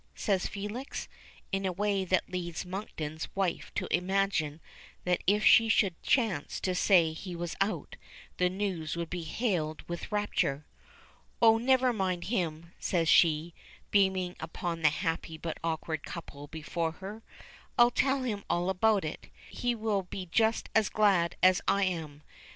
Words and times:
says 0.15 0.47
Felix, 0.47 1.07
in 1.51 1.63
a 1.63 1.71
way 1.71 2.03
that 2.03 2.27
leads 2.27 2.65
Monkton's 2.65 3.27
wife 3.35 3.71
to 3.75 3.87
imagine 3.95 4.59
that 5.03 5.21
if 5.27 5.45
she 5.45 5.69
should 5.69 6.01
chance 6.01 6.59
to 6.59 6.73
say 6.73 7.13
he 7.13 7.35
was 7.35 7.55
out, 7.61 7.97
the 8.37 8.49
news 8.49 8.97
would 8.97 9.11
be 9.11 9.21
hailed 9.21 9.87
with 9.87 10.11
rapture. 10.11 10.65
"Oh, 11.39 11.59
never 11.59 11.93
mind 11.93 12.23
him," 12.23 12.73
says 12.79 13.07
she, 13.09 13.53
beaming 13.91 14.35
upon 14.39 14.81
the 14.81 14.89
happy 14.89 15.37
but 15.37 15.59
awkward 15.63 16.01
couple 16.01 16.47
before 16.47 16.93
her. 16.93 17.21
"I'll 17.77 17.91
tell 17.91 18.23
him 18.23 18.43
all 18.49 18.71
about 18.71 19.05
it. 19.05 19.27
He 19.51 19.75
will 19.75 20.01
be 20.01 20.25
just 20.31 20.67
as 20.73 20.89
glad 20.89 21.35
as 21.43 21.61
I 21.67 21.83
am. 21.83 22.23